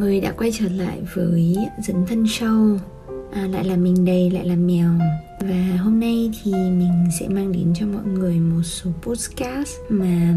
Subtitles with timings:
[0.00, 2.78] người đã quay trở lại với dẫn thân show
[3.32, 4.90] à, lại là mình đây lại là mèo.
[5.40, 10.34] Và hôm nay thì mình sẽ mang đến cho mọi người một số podcast mà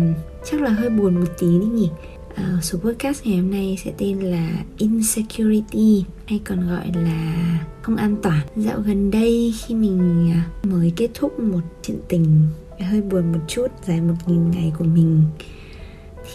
[0.52, 1.90] chắc là hơi buồn một tí đi nhỉ.
[2.36, 7.96] À, số podcast ngày hôm nay sẽ tên là insecurity hay còn gọi là không
[7.96, 8.42] an toàn.
[8.56, 12.48] Dạo gần đây khi mình à, mới kết thúc một chuyện tình
[12.80, 15.24] hơi buồn một chút dài một nghìn ngày của mình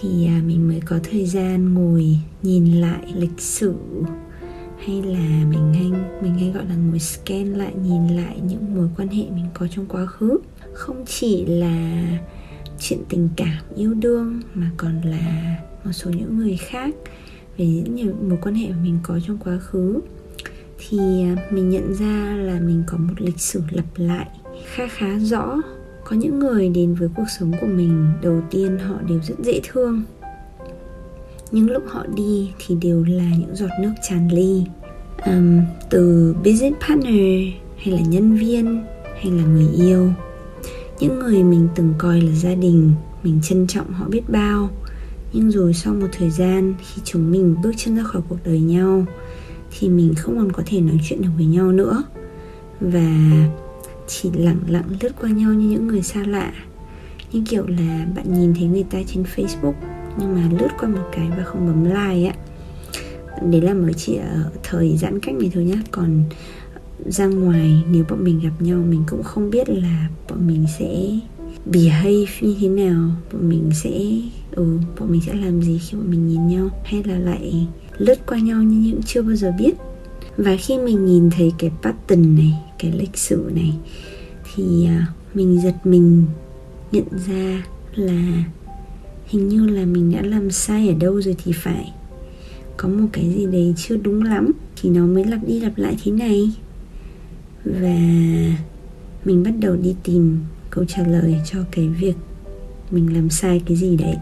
[0.01, 3.75] thì à, mình mới có thời gian ngồi nhìn lại lịch sử.
[4.85, 5.91] Hay là mình hay
[6.23, 9.67] mình hay gọi là ngồi scan lại, nhìn lại những mối quan hệ mình có
[9.71, 10.39] trong quá khứ.
[10.73, 12.03] Không chỉ là
[12.81, 16.95] chuyện tình cảm yêu đương, mà còn là một số những người khác
[17.57, 20.01] về những mối quan hệ mà mình có trong quá khứ.
[20.79, 24.29] Thì à, mình nhận ra là mình có một lịch sử lặp lại
[24.75, 25.57] khá khá rõ
[26.11, 29.61] có những người đến với cuộc sống của mình đầu tiên họ đều rất dễ
[29.69, 30.03] thương.
[31.51, 34.63] Nhưng lúc họ đi thì đều là những giọt nước tràn ly.
[35.27, 38.85] Um, từ business partner hay là nhân viên
[39.15, 40.11] hay là người yêu.
[41.01, 44.69] Những người mình từng coi là gia đình mình trân trọng họ biết bao.
[45.33, 48.61] Nhưng rồi sau một thời gian khi chúng mình bước chân ra khỏi cuộc đời
[48.61, 49.07] nhau
[49.79, 52.03] thì mình không còn có thể nói chuyện được với nhau nữa.
[52.81, 53.49] Và
[54.09, 56.53] chỉ lặng lặng lướt qua nhau như những người xa lạ.
[57.33, 59.73] Như kiểu là bạn nhìn thấy người ta trên facebook,
[60.19, 62.35] nhưng mà lướt qua một cái và không bấm like á.
[63.51, 65.83] Đấy là mới chỉ ở thời giãn cách này thôi nhá.
[65.91, 66.23] Còn
[67.07, 71.19] ra ngoài nếu bọn mình gặp nhau, mình cũng không biết là bọn mình sẽ
[71.67, 73.11] behave như thế nào.
[73.33, 73.91] Bọn mình sẽ
[74.51, 76.69] ừ bọn mình sẽ làm gì khi bọn mình nhìn nhau?
[76.85, 77.67] Hay là lại
[77.99, 79.75] lướt qua nhau như những chưa bao giờ biết?
[80.37, 83.75] Và khi mình nhìn thấy cái pattern này cái lịch sử này,
[84.55, 86.25] thì à, mình giật mình
[86.93, 88.45] nhận ra là
[89.27, 91.93] hình như là mình đã làm sai ở đâu rồi thì phải
[92.77, 94.53] có một cái gì đấy chưa đúng lắm
[94.83, 96.53] thì nó mới lặp đi lặp lại thế này.
[97.65, 97.99] Và
[99.25, 100.39] mình bắt đầu đi tìm
[100.71, 102.15] câu trả lời cho cái việc
[102.91, 104.15] mình làm sai cái gì đấy.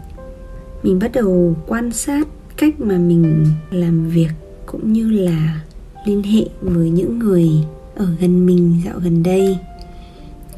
[0.83, 4.31] Mình bắt đầu quan sát cách mà mình làm việc
[4.65, 5.61] cũng như là
[6.05, 7.49] liên hệ với những người
[7.97, 9.57] ở gần mình dạo gần đây,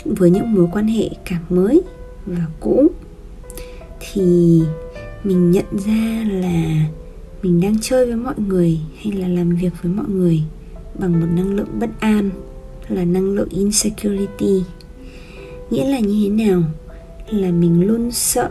[0.05, 1.81] với những mối quan hệ cả mới
[2.25, 2.87] và cũ,
[3.99, 4.21] thì
[5.23, 6.85] mình nhận ra là
[7.43, 10.41] mình đang chơi với mọi người hay là làm việc với mọi người
[10.99, 12.29] bằng một năng lượng bất an,
[12.89, 14.63] là năng lượng insecurity.
[15.69, 16.63] Nghĩa là như thế nào?
[17.29, 18.49] Là mình luôn sợ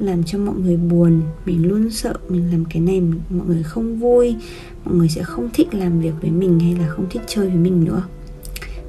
[0.00, 1.22] làm cho mọi người buồn.
[1.46, 3.00] Mình luôn sợ mình làm cái này
[3.30, 4.36] mọi người không vui.
[4.84, 7.56] Mọi người sẽ không thích làm việc với mình hay là không thích chơi với
[7.56, 8.02] mình nữa.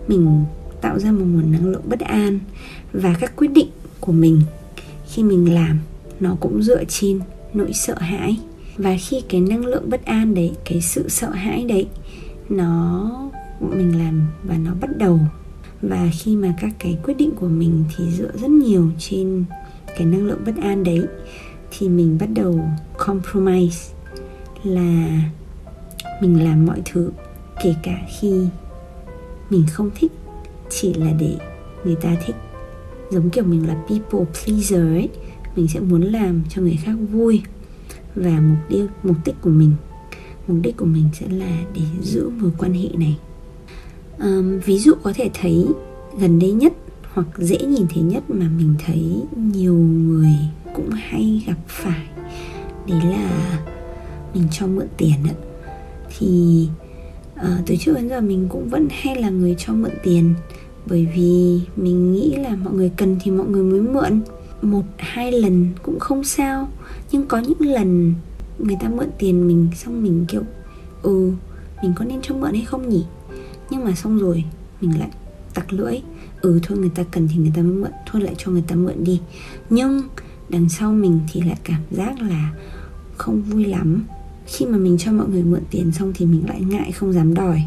[0.07, 0.43] Mình
[0.81, 2.39] tạo ra một nguồn năng lượng bất an
[2.93, 3.67] và các quyết định
[3.99, 4.41] của mình
[5.07, 5.79] khi mình làm,
[6.19, 7.19] nó cũng dựa trên
[7.53, 8.39] nỗi sợ hãi.
[8.77, 11.87] Và khi cái năng lượng bất an đấy, cái sự sợ hãi đấy,
[12.49, 13.11] nó,
[13.59, 15.19] mình làm và nó bắt đầu.
[15.81, 19.43] Và khi mà các cái quyết định của mình thì dựa rất nhiều trên
[19.97, 21.05] cái năng lượng bất an đấy
[21.71, 22.59] thì mình bắt đầu
[22.97, 23.93] compromise
[24.63, 25.21] là
[26.21, 27.11] mình làm mọi thứ
[27.63, 28.47] kể cả khi
[29.49, 30.11] mình không thích
[30.69, 31.35] chỉ là để
[31.83, 32.35] người ta thích.
[33.11, 35.09] Giống kiểu mình là people pleaser ấy
[35.55, 37.41] mình sẽ muốn làm cho người khác vui.
[38.15, 39.71] Và mục tiêu mục đích của mình
[40.47, 43.17] mục đích của mình sẽ là để giữ mối quan hệ này.
[44.19, 45.67] Um, ví dụ có thể thấy
[46.19, 46.73] gần đây nhất
[47.13, 50.35] hoặc dễ nhìn thấy nhất mà mình thấy nhiều người
[50.75, 52.07] cũng hay gặp phải
[52.87, 53.59] đấy là
[54.33, 55.35] mình cho mượn tiền ạ.
[56.17, 56.67] Thì
[57.35, 60.33] uh, từ trước đến giờ mình cũng vẫn hay là người cho mượn tiền
[60.85, 64.21] bởi vì mình nghĩ là mọi người cần thì mọi người mới mượn.
[64.61, 66.69] Một hai lần cũng không sao
[67.11, 68.13] nhưng có những lần
[68.59, 70.41] người ta mượn tiền mình xong mình kiểu
[71.01, 71.31] ừ
[71.83, 73.03] mình có nên cho mượn hay không nhỉ?
[73.69, 74.43] Nhưng mà xong rồi
[74.81, 75.09] mình lại
[75.53, 75.99] tặc lưỡi.
[76.41, 78.75] Ừ thôi người ta cần thì người ta mới mượn thôi lại cho người ta
[78.75, 79.21] mượn đi.
[79.69, 80.01] Nhưng
[80.49, 82.53] đằng sau mình thì lại cảm giác là
[83.17, 84.03] không vui lắm.
[84.45, 87.33] Khi mà mình cho mọi người mượn tiền xong thì mình lại ngại không dám
[87.33, 87.61] đòi.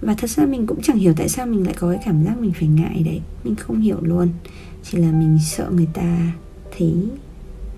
[0.00, 2.38] Và thật ra mình cũng chẳng hiểu tại sao mình lại có cái cảm giác
[2.38, 3.20] mình phải ngại đấy.
[3.44, 4.28] Mình không hiểu luôn.
[4.82, 6.32] Chỉ là mình sợ người ta
[6.78, 6.94] thấy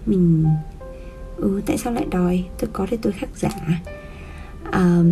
[0.07, 0.45] mình
[1.37, 2.45] ừ tại sao lại đòi?
[2.59, 3.83] Tôi có thì tôi khắc giả.
[4.71, 5.03] À,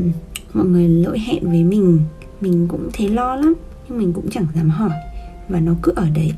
[0.55, 2.01] mọi người lỗi hẹn với mình.
[2.41, 3.55] Mình cũng thấy lo lắm
[3.89, 4.99] nhưng mình cũng chẳng dám hỏi
[5.49, 6.33] và nó cứ ở đấy.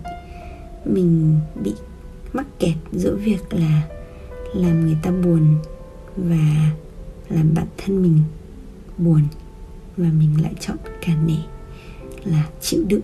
[0.85, 1.75] Mình bị
[2.33, 3.83] mắc kẹt giữa việc là
[4.55, 5.57] làm người ta buồn
[6.17, 6.71] và
[7.29, 8.19] làm bản thân mình
[8.99, 9.23] buồn
[9.97, 11.39] và mình lại chọn cả nể
[12.25, 13.03] là chịu đựng.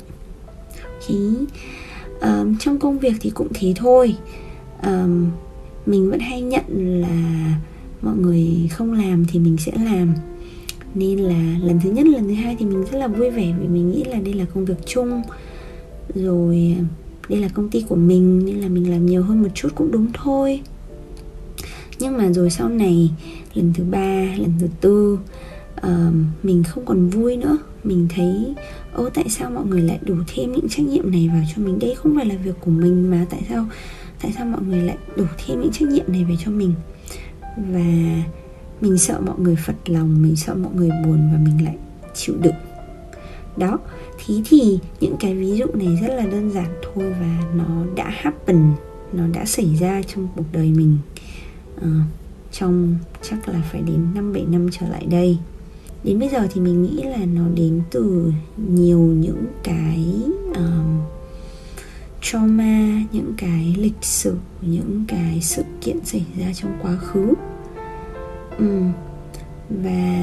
[1.07, 1.35] Khi
[2.21, 4.17] um, trong công việc thì cũng thế thôi.
[4.83, 5.31] Um,
[5.87, 6.65] mình vẫn hay nhận
[7.01, 7.55] là
[8.03, 10.15] mọi người không làm thì mình sẽ làm
[10.95, 13.69] nên là lần thứ nhất lần thứ hai thì mình rất là vui vẻ vì
[13.69, 15.23] mình nghĩ là đây là công việc chung.
[16.15, 16.77] Rồi
[17.29, 19.91] đây là công ty của mình nên là mình làm nhiều hơn một chút cũng
[19.91, 20.61] đúng thôi.
[21.99, 23.11] Nhưng mà rồi sau này
[23.55, 25.19] lần thứ ba lần thứ tư
[25.77, 27.59] uh, mình không còn vui nữa.
[27.85, 28.55] Mình thấy
[28.95, 31.79] ô tại sao mọi người lại đổ thêm những trách nhiệm này vào cho mình?
[31.79, 33.67] Đây không phải là việc của mình mà tại sao
[34.23, 36.73] tại sao mọi người lại đổ thêm những trách nhiệm này về cho mình?
[37.57, 38.23] Và
[38.83, 41.77] mình sợ mọi người phật lòng mình sợ mọi người buồn và mình lại
[42.15, 42.55] chịu đựng.
[43.57, 43.79] Đó
[44.27, 48.11] thế thì những cái ví dụ này rất là đơn giản thôi và nó đã
[48.11, 48.73] happen
[49.13, 50.99] nó đã xảy ra trong cuộc đời mình.
[51.83, 51.91] À,
[52.53, 55.39] trong chắc là phải đến năm bảy năm trở lại đây.
[56.05, 60.07] Đến bây giờ thì mình nghĩ là nó đến từ nhiều những cái
[60.55, 61.01] um,
[62.23, 67.35] trauma những cái lịch sử những cái sự kiện xảy ra trong quá khứ
[68.63, 68.83] ừ.
[69.71, 70.23] và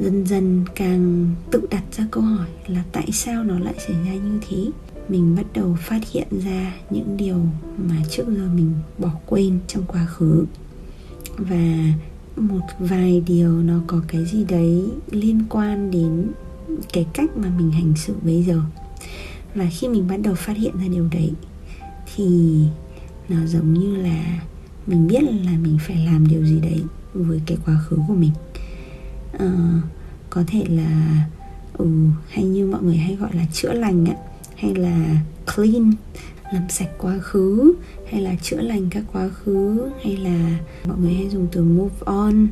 [0.00, 4.12] dần dần càng tự đặt ra câu hỏi là tại sao nó lại xảy ra
[4.14, 4.70] như thế?
[5.08, 7.40] Mình bắt đầu phát hiện ra những điều
[7.88, 10.44] mà trước giờ mình bỏ quên trong quá khứ.
[11.38, 11.92] Và
[12.36, 16.26] một vài điều nó có cái gì đấy liên quan đến
[16.92, 18.60] cái cách mà mình hành xử bây giờ.
[19.54, 21.32] Và khi mình bắt đầu phát hiện ra điều đấy,
[22.14, 22.58] thì
[23.28, 24.40] nó giống như là
[24.86, 26.82] mình biết là mình phải làm điều gì đấy
[27.22, 28.32] với cái quá khứ của mình.
[29.36, 29.84] Uh,
[30.30, 31.24] có thể là
[31.78, 31.86] ừ,
[32.28, 34.16] hay như mọi người hay gọi là chữa lành ạ
[34.56, 35.16] hay là
[35.54, 35.92] clean
[36.52, 37.74] làm sạch quá khứ
[38.10, 40.58] hay là chữa lành các quá khứ hay là
[40.88, 42.46] mọi người hay dùng từ move on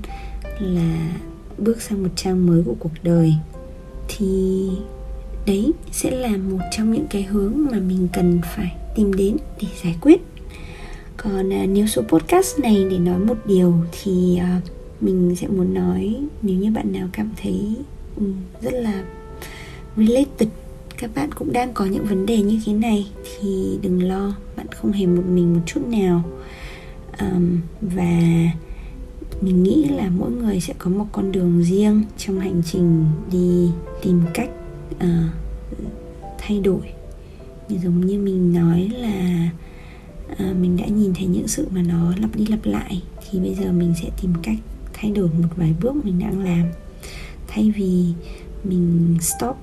[0.58, 1.16] là
[1.58, 3.34] bước sang một trang mới của cuộc đời.
[4.08, 4.68] Thì
[5.46, 9.68] đấy sẽ là một trong những cái hướng mà mình cần phải tìm đến để
[9.84, 10.20] giải quyết
[11.24, 14.60] còn à, nếu số podcast này để nói một điều thì à,
[15.00, 17.74] mình sẽ muốn nói nếu như bạn nào cảm thấy
[18.16, 19.04] um, rất là
[19.96, 20.48] related
[20.98, 24.66] các bạn cũng đang có những vấn đề như thế này thì đừng lo bạn
[24.72, 26.22] không hề một mình một chút nào.
[27.20, 28.20] Um, và
[29.40, 33.68] mình nghĩ là mỗi người sẽ có một con đường riêng trong hành trình đi
[34.02, 34.50] tìm cách
[34.96, 35.30] uh,
[36.38, 36.92] thay đổi.
[37.68, 39.50] Như giống như mình nói là
[40.38, 43.02] À, mình đã nhìn thấy những sự mà nó lặp đi lặp lại.
[43.30, 44.56] Thì bây giờ mình sẽ tìm cách
[44.92, 46.62] thay đổi một vài bước mình đang làm.
[47.48, 48.04] Thay vì
[48.64, 49.56] mình stop,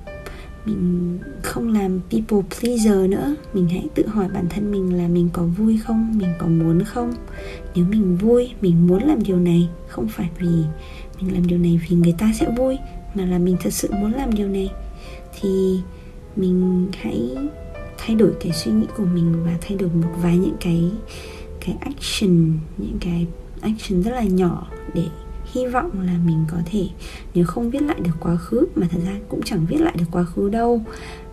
[0.66, 5.28] mình không làm people pleaser nữa, mình hãy tự hỏi bản thân mình là mình
[5.32, 7.14] có vui không, mình có muốn không?
[7.74, 10.48] Nếu mình vui, mình muốn làm điều này, không phải vì
[11.20, 12.76] mình làm điều này vì người ta sẽ vui,
[13.14, 14.70] mà là mình thật sự muốn làm điều này,
[15.40, 15.78] thì
[16.36, 17.36] mình hãy
[18.06, 20.90] thay đổi cái suy nghĩ của mình và thay đổi một vài những cái
[21.60, 23.26] cái action, những cái
[23.60, 25.04] action rất là nhỏ để
[25.52, 26.88] hy vọng là mình có thể,
[27.34, 30.04] nếu không viết lại được quá khứ, mà thật ra cũng chẳng viết lại được
[30.10, 30.82] quá khứ đâu,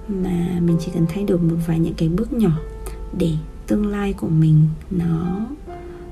[0.07, 2.59] mà mình chỉ cần thay đổi một vài những cái bước nhỏ
[3.17, 3.31] để
[3.67, 5.39] tương lai của mình nó,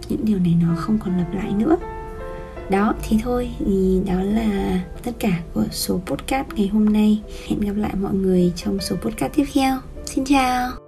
[0.09, 1.77] những điều này nó không còn lặp lại nữa.
[2.69, 7.21] Đó, thì thôi, thì đó là tất cả của số podcast ngày hôm nay.
[7.47, 9.79] Hẹn gặp lại mọi người trong số podcast tiếp theo.
[10.07, 10.86] 今天、啊。